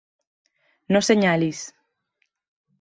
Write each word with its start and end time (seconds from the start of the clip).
No 0.89 1.03
senyalis. 1.09 1.63